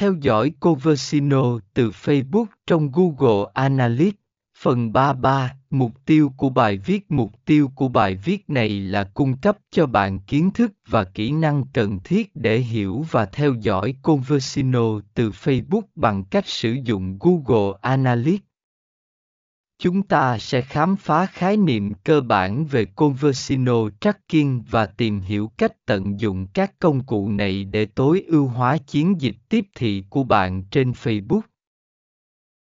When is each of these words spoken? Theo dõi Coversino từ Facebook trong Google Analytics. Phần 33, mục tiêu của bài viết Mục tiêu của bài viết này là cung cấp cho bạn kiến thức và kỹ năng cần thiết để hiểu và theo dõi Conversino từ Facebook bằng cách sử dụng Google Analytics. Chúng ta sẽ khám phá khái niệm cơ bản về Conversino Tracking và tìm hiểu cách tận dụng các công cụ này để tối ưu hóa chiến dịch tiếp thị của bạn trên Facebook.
Theo 0.00 0.14
dõi 0.20 0.52
Coversino 0.60 1.58
từ 1.74 1.90
Facebook 1.90 2.46
trong 2.66 2.90
Google 2.92 3.50
Analytics. 3.54 4.18
Phần 4.58 4.92
33, 4.92 5.54
mục 5.70 5.92
tiêu 6.06 6.32
của 6.36 6.48
bài 6.48 6.78
viết 6.78 7.10
Mục 7.10 7.30
tiêu 7.44 7.70
của 7.74 7.88
bài 7.88 8.16
viết 8.24 8.50
này 8.50 8.68
là 8.68 9.04
cung 9.04 9.36
cấp 9.36 9.58
cho 9.70 9.86
bạn 9.86 10.18
kiến 10.18 10.50
thức 10.50 10.72
và 10.88 11.04
kỹ 11.04 11.30
năng 11.30 11.64
cần 11.72 11.98
thiết 12.04 12.30
để 12.36 12.58
hiểu 12.58 13.04
và 13.10 13.26
theo 13.26 13.54
dõi 13.60 13.94
Conversino 14.02 15.00
từ 15.14 15.30
Facebook 15.30 15.82
bằng 15.94 16.24
cách 16.24 16.46
sử 16.46 16.76
dụng 16.84 17.18
Google 17.20 17.78
Analytics. 17.80 18.49
Chúng 19.82 20.02
ta 20.02 20.38
sẽ 20.38 20.60
khám 20.60 20.96
phá 20.96 21.26
khái 21.26 21.56
niệm 21.56 21.92
cơ 22.04 22.20
bản 22.20 22.66
về 22.66 22.84
Conversino 22.84 23.90
Tracking 24.00 24.60
và 24.70 24.86
tìm 24.86 25.20
hiểu 25.20 25.50
cách 25.58 25.72
tận 25.86 26.20
dụng 26.20 26.46
các 26.46 26.72
công 26.78 27.04
cụ 27.04 27.28
này 27.28 27.64
để 27.64 27.86
tối 27.86 28.24
ưu 28.26 28.46
hóa 28.46 28.76
chiến 28.78 29.20
dịch 29.20 29.36
tiếp 29.48 29.64
thị 29.74 30.04
của 30.10 30.24
bạn 30.24 30.62
trên 30.70 30.92
Facebook. 30.92 31.49